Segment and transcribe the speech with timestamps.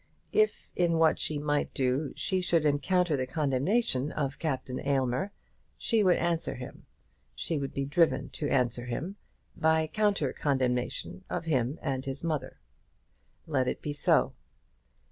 [0.33, 5.31] If in what she might do she should encounter the condemnation of Captain Aylmer,
[5.77, 6.87] she would answer him,
[7.35, 9.17] she would be driven to answer him,
[9.55, 12.59] by counter condemnation of him and his mother.
[13.45, 14.33] Let it be so.